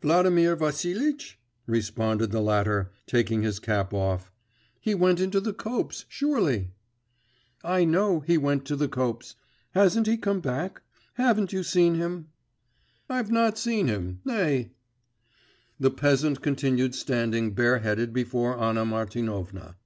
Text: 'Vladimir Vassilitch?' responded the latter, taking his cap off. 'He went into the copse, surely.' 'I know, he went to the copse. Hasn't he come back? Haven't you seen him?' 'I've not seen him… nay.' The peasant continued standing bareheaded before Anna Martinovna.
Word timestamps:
'Vladimir 0.00 0.56
Vassilitch?' 0.56 1.38
responded 1.68 2.32
the 2.32 2.40
latter, 2.40 2.90
taking 3.06 3.42
his 3.42 3.60
cap 3.60 3.94
off. 3.94 4.32
'He 4.80 4.92
went 4.92 5.20
into 5.20 5.38
the 5.38 5.52
copse, 5.54 6.04
surely.' 6.08 6.72
'I 7.62 7.84
know, 7.84 8.18
he 8.18 8.36
went 8.38 8.64
to 8.64 8.74
the 8.74 8.88
copse. 8.88 9.36
Hasn't 9.76 10.08
he 10.08 10.16
come 10.16 10.40
back? 10.40 10.82
Haven't 11.14 11.52
you 11.52 11.62
seen 11.62 11.94
him?' 11.94 12.26
'I've 13.08 13.30
not 13.30 13.56
seen 13.56 13.86
him… 13.86 14.20
nay.' 14.24 14.72
The 15.78 15.92
peasant 15.92 16.42
continued 16.42 16.96
standing 16.96 17.54
bareheaded 17.54 18.12
before 18.12 18.58
Anna 18.60 18.84
Martinovna. 18.84 19.76